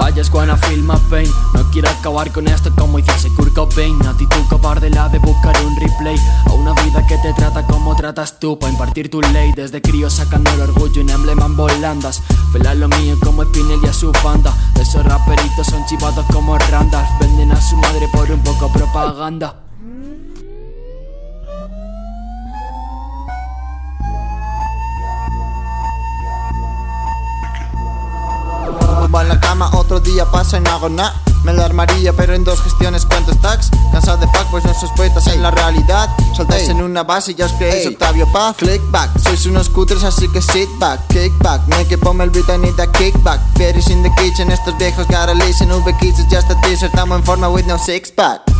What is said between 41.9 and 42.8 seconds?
ponme el beat I need